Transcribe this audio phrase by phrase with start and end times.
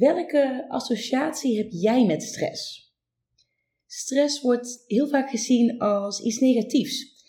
[0.00, 2.92] Welke associatie heb jij met stress?
[3.86, 7.24] Stress wordt heel vaak gezien als iets negatiefs,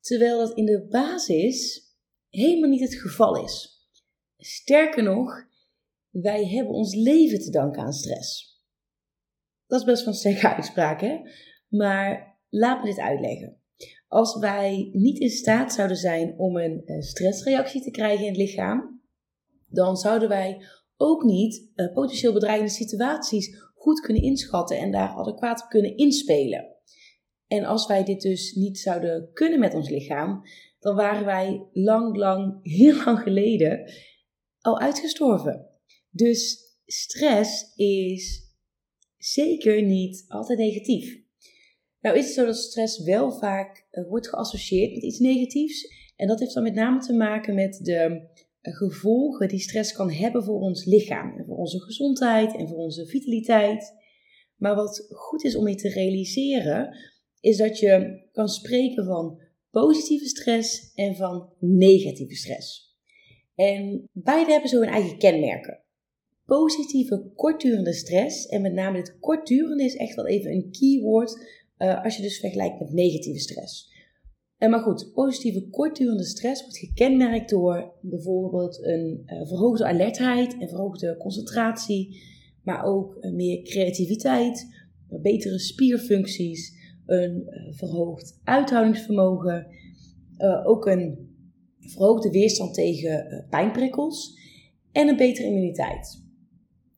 [0.00, 1.86] terwijl dat in de basis
[2.28, 3.86] helemaal niet het geval is.
[4.36, 5.46] Sterker nog,
[6.10, 8.60] wij hebben ons leven te danken aan stress.
[9.66, 11.20] Dat is best wel een sterke uitspraak, hè?
[11.68, 13.60] Maar laat me dit uitleggen.
[14.06, 18.40] Als wij niet in staat zouden zijn om een eh, stressreactie te krijgen in het
[18.40, 19.02] lichaam,
[19.66, 20.66] dan zouden wij
[20.98, 26.76] ook niet uh, potentieel bedreigende situaties goed kunnen inschatten en daar adequaat op kunnen inspelen.
[27.46, 30.42] En als wij dit dus niet zouden kunnen met ons lichaam,
[30.78, 33.92] dan waren wij lang, lang, heel lang geleden
[34.60, 35.66] al uitgestorven.
[36.10, 38.54] Dus stress is
[39.16, 41.26] zeker niet altijd negatief.
[42.00, 46.06] Nou is het zo dat stress wel vaak uh, wordt geassocieerd met iets negatiefs.
[46.16, 48.28] En dat heeft dan met name te maken met de
[48.60, 53.06] gevolgen die stress kan hebben voor ons lichaam en voor onze gezondheid en voor onze
[53.06, 53.94] vitaliteit.
[54.56, 56.96] Maar wat goed is om je te realiseren,
[57.40, 62.96] is dat je kan spreken van positieve stress en van negatieve stress.
[63.54, 65.82] En beide hebben zo hun eigen kenmerken.
[66.44, 71.46] Positieve kortdurende stress, en met name dit kortdurende is echt wel even een keyword
[71.78, 73.96] uh, als je dus vergelijkt met negatieve stress.
[74.58, 80.68] En maar goed, positieve kortdurende stress wordt gekenmerkt door bijvoorbeeld een uh, verhoogde alertheid en
[80.68, 82.22] verhoogde concentratie,
[82.62, 84.66] maar ook uh, meer creativiteit,
[85.22, 89.66] betere spierfuncties, een verhoogd uithoudingsvermogen,
[90.64, 91.28] ook een
[91.78, 94.38] verhoogde weerstand tegen pijnprikkels
[94.92, 96.24] en een betere immuniteit.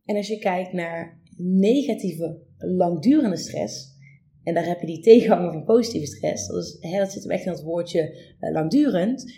[0.05, 3.99] En als je kijkt naar negatieve langdurende stress,
[4.45, 6.47] en daar heb je die tegenhanger van positieve stress.
[6.47, 9.33] Dat, is, hè, dat zit hem echt in het woordje uh, langdurend.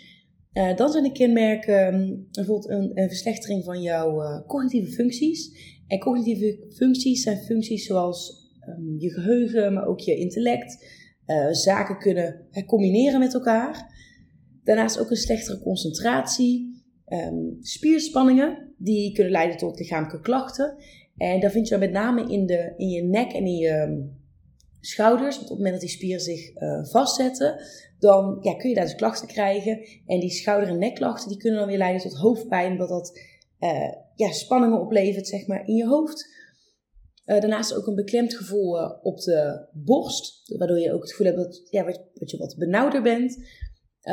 [0.53, 5.71] Uh, dan zijn de kenmerken um, bijvoorbeeld een, een, verslechtering van jouw uh, cognitieve functies.
[5.87, 11.01] En cognitieve functies zijn functies zoals um, je geheugen, maar ook je intellect.
[11.51, 13.91] zaken kunnen combineren met elkaar.
[14.63, 16.81] Daarnaast ook een slechtere concentratie.
[17.07, 20.75] Um, spierspanningen, die kunnen leiden tot lichamelijke klachten.
[21.17, 24.05] En dat vind je met name in, de, in je nek en in je
[24.85, 25.35] schouders.
[25.35, 27.61] Want op het moment dat die spieren zich uh, vastzetten,
[27.99, 29.87] dan ja, kun je daar dus klachten krijgen.
[30.05, 33.19] En die schouder- en nekklachten die kunnen dan weer leiden tot hoofdpijn, omdat dat
[33.59, 36.31] uh, ja, spanningen oplevert zeg maar, in je hoofd.
[37.25, 41.37] Uh, daarnaast ook een beklemd gevoel op de borst, waardoor je ook het gevoel hebt
[41.37, 41.83] dat, ja,
[42.13, 43.37] dat je wat benauwder bent.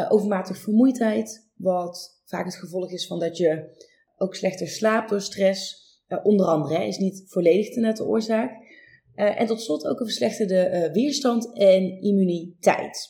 [0.08, 3.78] overmatig vermoeidheid, wat vaak het gevolg is van dat je
[4.16, 5.88] ook slechter slaapt door stress.
[6.22, 8.69] onder andere is niet volledig de nette oorzaak.
[9.14, 13.08] Uh, en tot slot ook een verslechterde uh, weerstand en immuniteit.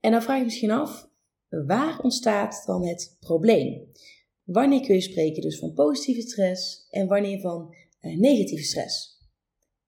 [0.00, 1.08] En dan vraag je misschien af,
[1.48, 3.92] waar ontstaat dan het probleem?
[4.42, 9.22] Wanneer kun je spreken dus van positieve stress en wanneer van uh, negatieve stress?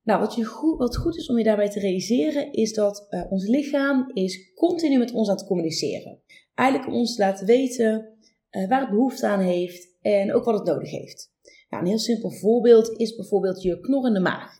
[0.02, 3.46] Nou, wat, je goed, wat goed is om je daarbij te realiseren, is dat ons
[3.46, 6.22] lichaam is continu met ons aan het communiceren.
[6.54, 8.18] Eigenlijk om ons te laten weten
[8.50, 11.34] waar het behoefte aan heeft en ook wat het nodig heeft.
[11.68, 14.58] Nou, een heel simpel voorbeeld is bijvoorbeeld je knorrende maag.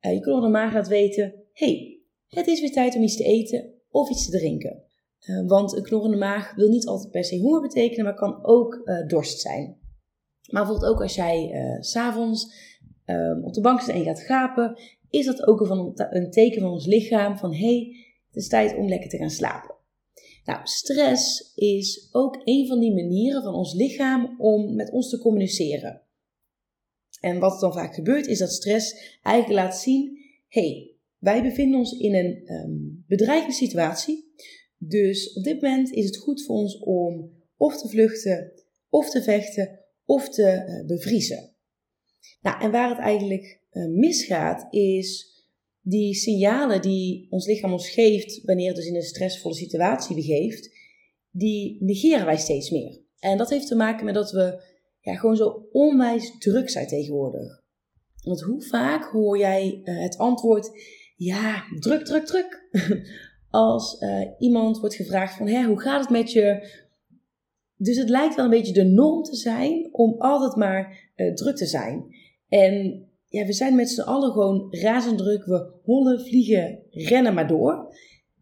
[0.00, 3.74] Uh, je knorrende maag laat weten: hey, het is weer tijd om iets te eten
[3.90, 4.82] of iets te drinken.
[5.26, 8.82] Uh, want een knorrende maag wil niet altijd per se honger betekenen, maar kan ook
[8.84, 9.76] uh, dorst zijn.
[10.50, 11.50] Maar bijvoorbeeld ook als jij
[11.80, 12.52] s'avonds
[13.04, 14.78] ehm, op de bank zit en je gaat gapen,
[15.10, 18.88] is dat ook een, een teken van ons lichaam van hey, het is tijd om
[18.88, 19.74] lekker te gaan slapen.
[20.44, 25.18] Nou, stress is ook een van die manieren van ons lichaam om met ons te
[25.18, 26.02] communiceren.
[27.20, 30.18] En wat dan vaak gebeurt, is dat stress eigenlijk laat zien:
[30.48, 34.32] hey, wij bevinden ons in een um, bedreigende situatie.
[34.78, 38.52] Dus op dit moment is het goed voor ons om of te vluchten,
[38.88, 41.54] of te vechten, of te uh, bevriezen.
[42.40, 45.36] Nou, en waar het eigenlijk uh, misgaat, is
[45.80, 50.70] die signalen die ons lichaam ons geeft wanneer het dus in een stressvolle situatie begeeft,
[51.30, 53.00] die negeren wij steeds meer.
[53.18, 54.62] En dat heeft te maken met dat we
[55.08, 57.62] ja, gewoon zo onwijs druk zijn tegenwoordig.
[58.22, 60.70] Want hoe vaak hoor jij uh, het antwoord,
[61.16, 62.68] ja, druk, druk, druk.
[63.50, 66.68] Als uh, iemand wordt gevraagd van, hè, hoe gaat het met je?
[67.76, 71.56] Dus het lijkt wel een beetje de norm te zijn om altijd maar uh, druk
[71.56, 72.06] te zijn.
[72.48, 75.44] En ja, we zijn met z'n allen gewoon razend druk.
[75.44, 77.94] We hollen, vliegen, rennen maar door.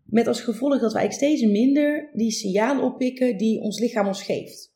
[0.05, 4.76] Met als gevolg dat eigenlijk steeds minder die signalen oppikken die ons lichaam ons geeft.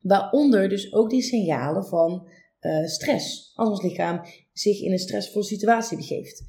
[0.00, 2.28] Waaronder dus ook die signalen van
[2.60, 3.52] uh, stress.
[3.54, 4.20] Als ons lichaam
[4.52, 6.44] zich in een stressvolle situatie begeeft.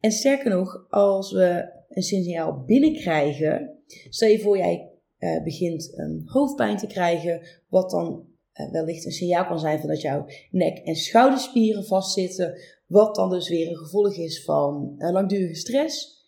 [0.00, 6.22] En sterker nog, als we een signaal binnenkrijgen, stel je voor jij uh, begint um,
[6.24, 10.78] hoofdpijn te krijgen, wat dan uh, wellicht een signaal kan zijn van dat jouw nek-
[10.78, 16.20] en schouderspieren vastzitten, wat dan dus weer een gevolg is van langdurige stress.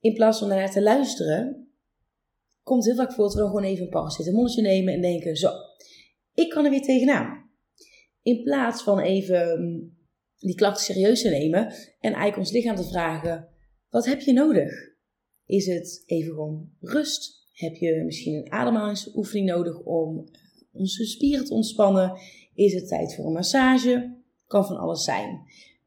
[0.00, 1.63] In plaats van naar te luisteren,
[2.64, 5.50] komt heel vaak voor dat we dan gewoon even een paracetamolletje nemen en denken, zo,
[6.34, 7.50] ik kan er weer tegenaan.
[8.22, 9.96] In plaats van even um,
[10.38, 13.48] die klachten serieus te nemen en eigenlijk ons lichaam te vragen:
[13.90, 14.72] wat heb je nodig?
[15.46, 17.42] Is het even gewoon rust?
[17.52, 20.40] Heb je misschien een ademhalingsoefening nodig om eh,
[20.72, 22.18] onze spieren te ontspannen?
[22.54, 24.22] Is het tijd voor een massage?
[24.46, 25.40] Kan van alles zijn.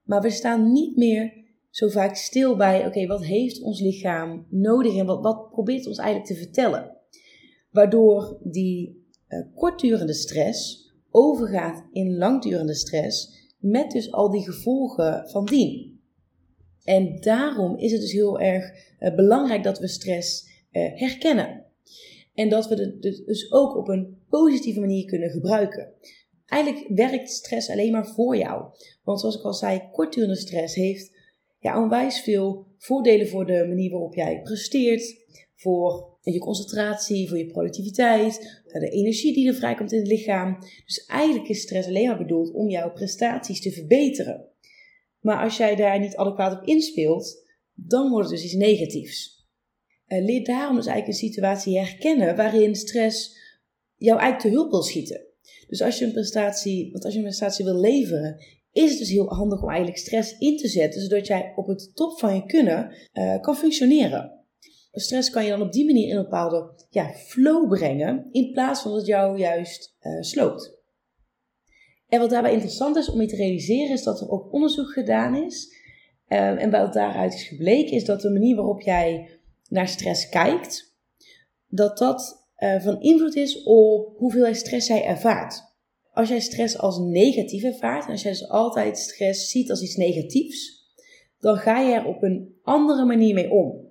[0.03, 1.33] Maar we staan niet meer
[1.69, 5.97] zo vaak stil bij: oké, wat heeft ons lichaam nodig en wat, wat probeert ons
[5.97, 6.97] eigenlijk te vertellen?
[7.71, 15.45] Waardoor die uh, kortdurende stress overgaat in langdurende stress met dus al die gevolgen van
[15.45, 15.99] dien.
[16.83, 21.65] En daarom is het dus heel erg uh, belangrijk dat we stress uh, herkennen.
[22.33, 25.93] En dat we het dus, dus ook op een positieve manier kunnen gebruiken.
[26.45, 28.65] Eigenlijk werkt stress alleen maar voor jou.
[29.03, 31.16] Want zoals ik al zei, kortdurende stress heeft
[31.59, 35.25] ja, onwijs veel voordelen voor de manier waarop jij presteert.
[35.55, 40.59] Voor je concentratie, voor je productiviteit, de energie die er vrijkomt in het lichaam.
[40.85, 44.49] Dus eigenlijk is stress alleen maar bedoeld om jouw prestaties te verbeteren.
[45.19, 49.45] Maar als jij daar niet adequaat op inspeelt, dan wordt het dus iets negatiefs.
[50.07, 53.37] Uh, leer daarom dus eigenlijk een situatie herkennen waarin stress
[53.95, 55.25] jou eigenlijk te hulp wil schieten.
[55.67, 58.37] Dus als je een prestatie, want als je een prestatie wil leveren,
[58.77, 61.91] is het dus heel handig om eigenlijk stress in te zetten, zodat jij op het
[61.95, 64.37] top van je kunnen uh, kan functioneren
[64.99, 68.81] stress kan je dan op die manier in een bepaalde ja, flow brengen, in plaats
[68.81, 70.75] van dat het jou juist uh, sloopt.
[72.07, 75.35] En wat daarbij interessant is om je te realiseren, is dat er ook onderzoek gedaan
[75.35, 75.75] is.
[76.27, 79.29] Uh, en wat daaruit is gebleken, is dat de manier waarop jij
[79.69, 80.95] naar stress kijkt,
[81.67, 82.45] dat dat
[82.79, 85.66] van invloed is op hoeveel stress jij ervaart.
[86.17, 89.95] Als jij stress als negatief ervaart, en als jij dus altijd stress ziet als iets
[89.95, 90.85] negatiefs,
[91.39, 93.87] dan ga je er op een andere manier mee om.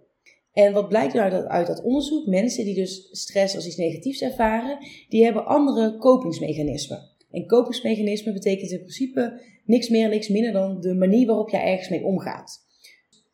[0.53, 2.27] En wat blijkt dat, uit dat onderzoek?
[2.27, 4.79] Mensen die dus stress als iets negatiefs ervaren,
[5.09, 7.11] die hebben andere kopingsmechanismen.
[7.31, 11.89] En kopingsmechanisme betekent in principe niks meer niks minder dan de manier waarop jij ergens
[11.89, 12.65] mee omgaat.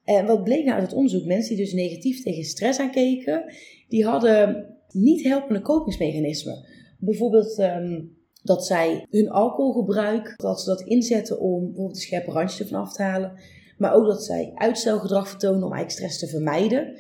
[0.05, 1.25] En wat bleek nou uit het onderzoek?
[1.25, 3.45] Mensen die dus negatief tegen stress aankeken,
[3.89, 6.67] die hadden niet helpende kopingsmechanismen.
[6.99, 12.61] Bijvoorbeeld um, dat zij hun alcoholgebruik, dat ze dat inzetten om bijvoorbeeld de scherpe randjes
[12.61, 13.41] ervan af te halen.
[13.77, 16.99] Maar ook dat zij uitstelgedrag vertonen om eigenlijk stress te vermijden.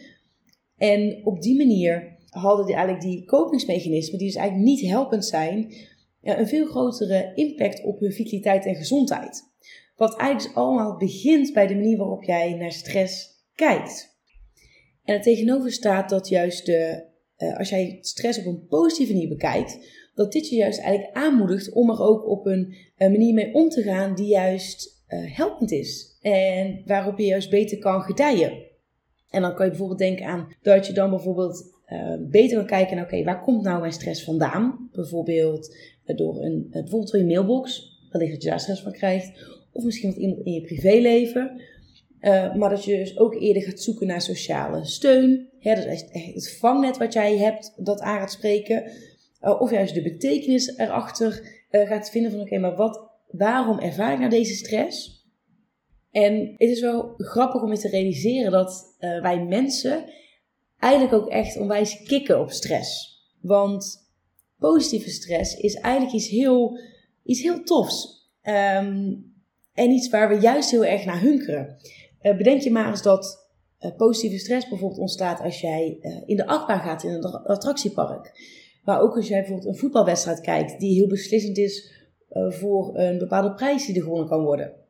[0.76, 5.74] En op die manier hadden die eigenlijk die kopingsmechanismen, die dus eigenlijk niet helpend zijn,
[6.22, 9.50] een veel grotere impact op hun vitaliteit en gezondheid.
[9.96, 14.20] Wat eigenlijk dus allemaal begint bij de manier waarop jij naar stress kijkt.
[15.04, 17.04] En er tegenover staat dat juist de,
[17.38, 19.78] uh, als jij stress op een positieve manier bekijkt,
[20.14, 23.68] dat dit je juist eigenlijk aanmoedigt om er ook op een, een manier mee om
[23.68, 26.18] te gaan die juist uh, helpend is.
[26.20, 28.52] En waarop je juist beter kan gedijen.
[29.30, 32.96] En dan kan je bijvoorbeeld denken aan dat je dan bijvoorbeeld uh, beter kan kijken
[32.96, 34.88] naar, oké, waar komt nou mijn stress vandaan?
[34.92, 39.50] Bijvoorbeeld door, een, bijvoorbeeld door je mailbox, wellicht dat je daar stress van krijgt.
[39.72, 41.60] Of misschien wat iemand in je privéleven.
[42.58, 45.48] maar dat je dus ook eerder gaat zoeken naar sociale steun.
[45.58, 48.84] Hè, dat is echt het vangnet wat jij hebt, dat aan gaat spreken.
[49.42, 54.30] Of juist de betekenis erachter gaat vinden van, oké, maar wat, waarom ervaar ik nou
[54.30, 55.26] deze stress?
[56.10, 60.04] En het is wel grappig om je te realiseren dat uh, wij mensen
[60.78, 63.20] eigenlijk ook echt onwijs kicken op stress.
[63.40, 64.10] Want
[64.58, 66.78] positieve stress is eigenlijk iets heel,
[67.24, 68.30] iets heel tofs.
[68.42, 69.30] Um,
[69.72, 71.76] en iets waar we juist heel erg naar hunkeren.
[72.22, 73.50] Bedenk je maar eens dat
[73.96, 78.32] positieve stress bijvoorbeeld ontstaat als jij in de achtbaan gaat in een attractiepark.
[78.82, 81.92] Maar ook als jij bijvoorbeeld een voetbalwedstrijd kijkt die heel beslissend is
[82.48, 84.80] voor een bepaalde prijs die er gewonnen kan worden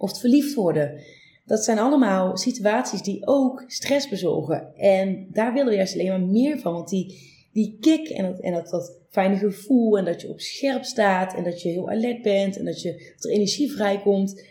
[0.00, 1.00] of het verliefd worden.
[1.44, 4.74] Dat zijn allemaal situaties die ook stress bezorgen.
[4.76, 6.72] En daar willen we juist alleen maar meer van.
[6.72, 7.18] Want die,
[7.52, 11.34] die kick en, dat, en dat, dat fijne gevoel en dat je op scherp staat
[11.34, 14.44] en dat je heel alert bent en dat, je, dat er energie vrijkomt,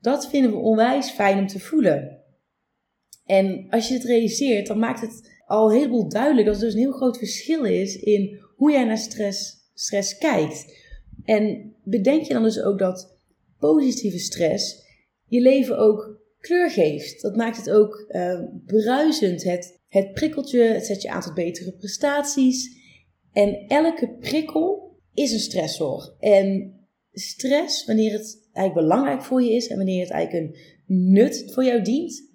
[0.00, 2.22] dat vinden we onwijs fijn om te voelen.
[3.26, 6.72] En als je het realiseert, dan maakt het al een heleboel duidelijk dat er dus
[6.72, 10.76] een heel groot verschil is in hoe jij naar stress, stress kijkt.
[11.24, 13.16] En bedenk je dan dus ook dat
[13.58, 14.86] positieve stress
[15.24, 17.22] je leven ook kleur geeft.
[17.22, 19.44] Dat maakt het ook uh, bruisend.
[19.44, 22.76] Het, het prikkelt je, het zet je aan tot betere prestaties.
[23.32, 26.14] En elke prikkel is een stressor.
[26.20, 26.74] En
[27.12, 30.54] stress, wanneer het eigenlijk belangrijk voor je is en wanneer het eigenlijk
[30.86, 32.32] een nut voor jou dient,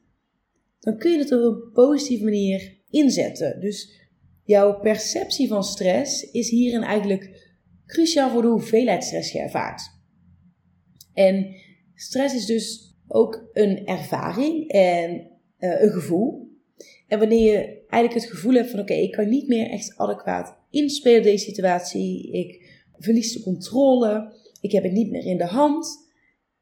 [0.79, 3.59] dan kun je het op een positieve manier inzetten.
[3.59, 4.01] Dus
[4.43, 7.51] jouw perceptie van stress is hierin eigenlijk
[7.85, 9.81] cruciaal voor de hoeveelheid stress je ervaart.
[11.13, 11.55] En
[11.95, 15.11] stress is dus ook een ervaring en
[15.59, 16.51] uh, een gevoel.
[17.07, 20.57] En wanneer je eigenlijk het gevoel hebt van oké, ik kan niet meer echt adequaat
[20.69, 25.45] inspelen op deze situatie, ik verlies de controle, ik heb het niet meer in de
[25.45, 26.11] hand,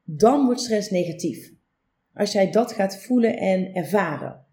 [0.04, 1.54] dan wordt stress negatief.
[2.14, 4.46] Als jij dat gaat voelen en ervaren.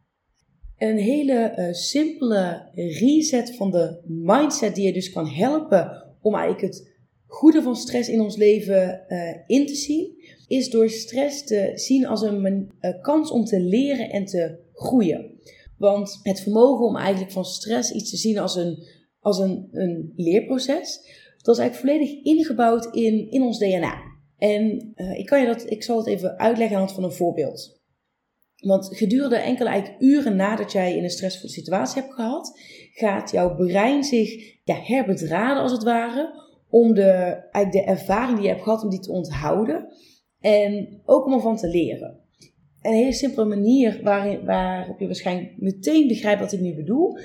[0.79, 6.35] En een hele uh, simpele reset van de mindset die je dus kan helpen om
[6.35, 11.45] eigenlijk het goede van stress in ons leven uh, in te zien, is door stress
[11.45, 15.41] te zien als een uh, kans om te leren en te groeien.
[15.79, 18.87] Want het vermogen om eigenlijk van stress iets te zien als een,
[19.21, 21.01] als een, een leerproces,
[21.43, 23.95] dat is eigenlijk volledig ingebouwd in, in ons DNA.
[24.39, 27.17] En ik, kan je dat, ik zal het even uitleggen aan de hand van een
[27.17, 27.78] voorbeeld.
[28.59, 32.61] Want gedurende enkele uren nadat jij in een stressvolle situatie hebt gehad,
[32.93, 36.47] gaat jouw brein zich ja, herbedraden als het ware.
[36.71, 37.11] Om de,
[37.51, 39.89] eigenlijk de ervaring die je hebt gehad, om die te onthouden.
[40.41, 42.21] En ook om ervan te leren.
[42.81, 47.19] En een hele simpele manier waarin, waarop je waarschijnlijk meteen begrijpt wat ik nu bedoel,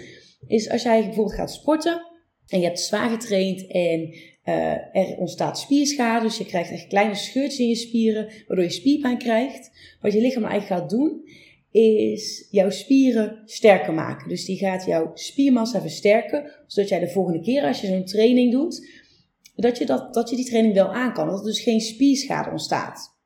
[0.47, 2.01] is als jij bijvoorbeeld gaat sporten
[2.47, 4.13] en je hebt zwaar getraind en
[4.45, 8.71] uh, er ontstaat spierschade, dus je krijgt echt kleine scheurtjes in je spieren, waardoor je
[8.71, 9.71] spierpijn krijgt.
[10.01, 11.25] Wat je lichaam eigenlijk gaat doen,
[11.71, 14.29] is jouw spieren sterker maken.
[14.29, 18.51] Dus die gaat jouw spiermassa versterken, zodat jij de volgende keer als je zo'n training
[18.51, 18.87] doet,
[19.55, 21.27] dat je, dat, dat je die training wel aan kan.
[21.27, 23.17] Dat er dus geen spierschade ontstaat.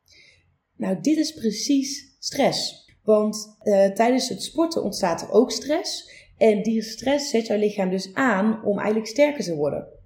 [0.76, 2.86] Nou, dit is precies stress.
[3.04, 6.12] Want uh, tijdens het sporten ontstaat er ook stress.
[6.38, 9.97] En die stress zet jouw lichaam dus aan om eigenlijk sterker te worden.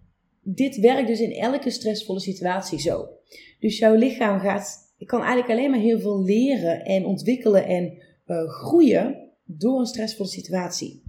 [0.44, 3.10] Dit werkt dus in elke stressvolle situatie zo.
[3.60, 7.94] Dus jouw lichaam gaat, kan eigenlijk alleen maar heel veel leren en ontwikkelen en
[8.28, 11.04] uh, groeien door een stressvolle situatie.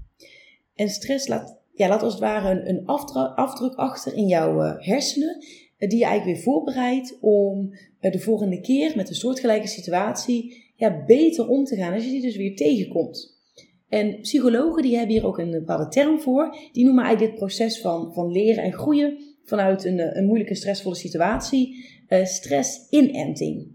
[0.75, 2.87] En stress laat, ja, laat als het ware een, een
[3.35, 5.45] afdruk, achter in jouw uh, hersenen,
[5.79, 11.05] uh, die je eigenlijk weer voorbereidt om de volgende keer met een soortgelijke situatie ja,
[11.07, 13.42] beter om te gaan als je die dus weer tegenkomt.
[13.93, 16.57] En psychologen die hebben hier ook een bepaalde term voor.
[16.73, 20.95] Die noemen eigenlijk dit proces van, van leren en groeien vanuit een, een moeilijke, stressvolle
[20.95, 23.71] situatie uh, stress-inenting.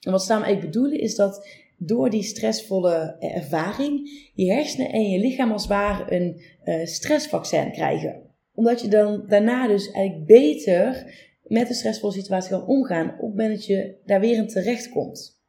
[0.00, 5.10] En wat ze daarmee eigenlijk bedoelen is dat door die stressvolle ervaring je hersenen en
[5.10, 6.40] je lichaam als het ware een
[6.86, 8.22] stressvaccin krijgen.
[8.54, 11.12] Omdat je dan daarna dus eigenlijk beter
[11.42, 14.88] met de stressvolle situatie kan omgaan op het moment dat je daar weer in terecht
[14.88, 15.42] komt.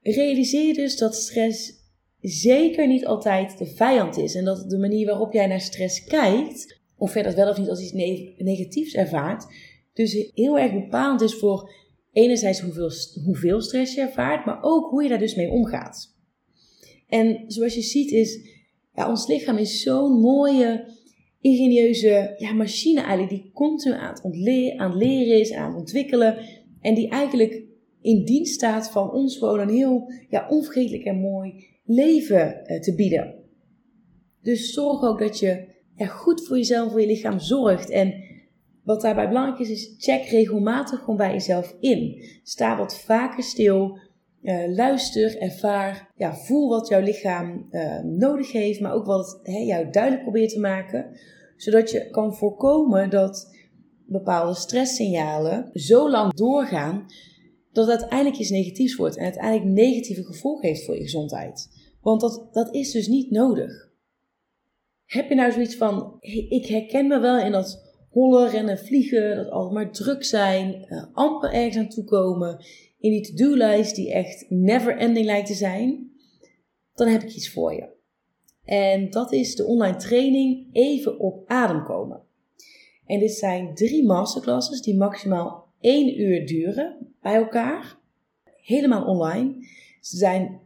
[0.00, 1.79] Realiseer dus dat stress
[2.20, 4.34] zeker niet altijd de vijand is.
[4.34, 7.82] En dat de manier waarop jij naar stress kijkt, of verder wel of niet als
[7.82, 7.92] iets
[8.36, 9.46] negatiefs ervaart,
[9.92, 11.70] dus heel erg bepalend is voor
[12.12, 12.90] enerzijds hoeveel,
[13.24, 16.16] hoeveel stress je ervaart, maar ook hoe je daar dus mee omgaat.
[17.08, 18.40] En zoals je ziet is,
[18.94, 20.98] ja, ons lichaam is zo'n mooie,
[21.40, 24.14] ingenieuze ja, machine eigenlijk, die continu aan
[24.78, 26.38] aan het leren is, aan het ontwikkelen.
[26.80, 27.62] En die eigenlijk
[28.00, 32.94] in dienst staat van ons gewoon een heel ja, onvergetelijk en mooi leven eh, te
[32.94, 33.34] bieden.
[34.42, 35.64] Dus zorg ook dat je
[35.94, 37.90] ja, goed voor jezelf, voor je lichaam zorgt.
[37.90, 38.14] En
[38.84, 42.24] wat daarbij belangrijk is, is check regelmatig gewoon bij jezelf in.
[42.42, 43.98] Sta wat vaker stil.
[44.42, 49.66] Uh, luister, ervaar, ja, voel wat jouw lichaam uh, nodig heeft, maar ook wat het
[49.66, 51.06] jou duidelijk probeert te maken.
[51.56, 53.56] Zodat je kan voorkomen dat
[54.06, 57.06] bepaalde stresssignalen zo lang doorgaan
[57.72, 61.68] dat het uiteindelijk iets negatiefs wordt en uiteindelijk negatieve gevolgen heeft voor je gezondheid.
[62.00, 63.88] Want dat, dat is dus niet nodig.
[65.04, 66.16] Heb je nou zoiets van,
[66.48, 71.04] ik herken me wel in dat hollen, rennen, vliegen, dat altijd maar druk zijn, uh,
[71.12, 72.64] amper ergens aan toekomen,
[72.98, 76.10] in die to-do-lijst die echt never ending lijkt te zijn,
[76.94, 77.88] dan heb ik iets voor je.
[78.64, 82.22] En dat is de online training Even op adem komen.
[83.06, 87.98] En dit zijn drie masterclasses die maximaal één uur duren bij elkaar.
[88.44, 89.66] Helemaal online.
[90.00, 90.60] Ze zijn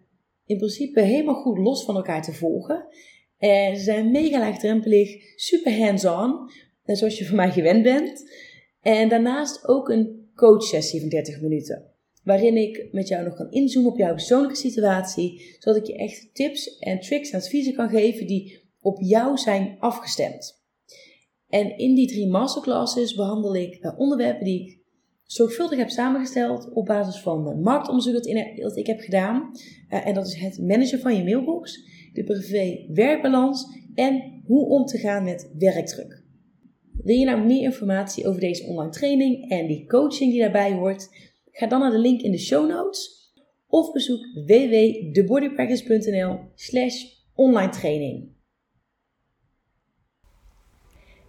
[0.46, 2.86] in principe helemaal goed los van elkaar te volgen.
[3.38, 6.50] En ze zijn mega laagdrempelig, super hands-on,
[6.84, 8.30] zoals je van mij gewend bent.
[8.80, 11.92] En daarnaast ook een coachsessie van 30 minuten.
[12.22, 15.56] Waarin ik met jou nog kan inzoomen op jouw persoonlijke situatie.
[15.58, 19.76] Zodat ik je echt tips en tricks en adviezen kan geven die op jou zijn
[19.78, 20.62] afgestemd.
[21.48, 24.78] En in die drie masterclasses behandel ik eh, onderwerpen die ik
[25.34, 28.14] zorgvuldig heb samengesteld op basis van de marktonderzoek
[28.56, 29.50] dat ik heb gedaan.
[29.90, 31.80] Uh, en dat is het managen van je mailbox,
[32.12, 36.22] de privé-werkbalans en hoe om te gaan met werkdruk.
[37.02, 41.08] Wil je nou meer informatie over deze online training en die coaching die daarbij hoort?
[41.50, 43.32] Ga dan naar de link in de show notes
[43.66, 48.33] of bezoek www.thebodypractice.nl slash online training.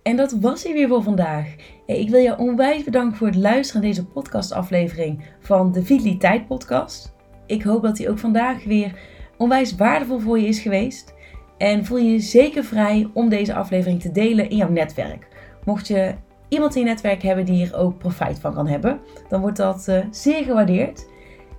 [0.06, 1.56] En dat was hij weer voor vandaag.
[1.86, 7.14] Ik wil je onwijs bedanken voor het luisteren naar deze podcastaflevering van de Vitaliteit Podcast.
[7.46, 9.00] Ik hoop dat hij ook vandaag weer
[9.38, 11.14] onwijs waardevol voor je is geweest.
[11.58, 15.28] En voel je zeker vrij om deze aflevering te delen in jouw netwerk.
[15.64, 16.14] Mocht je
[16.50, 19.86] iemand in je netwerk hebben die hier ook profijt van kan hebben, dan wordt dat
[19.90, 21.08] uh, zeer gewaardeerd.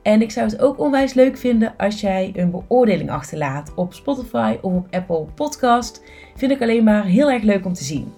[0.03, 4.57] En ik zou het ook onwijs leuk vinden als jij een beoordeling achterlaat op Spotify
[4.63, 6.03] of op Apple Podcast.
[6.37, 8.13] Vind ik alleen maar heel erg leuk om te zien.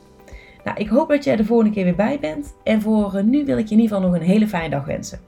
[0.69, 2.55] Nou, ik hoop dat jij de volgende keer weer bij bent.
[2.65, 5.19] En voor nu wil ik je in ieder geval nog een hele fijne dag wensen.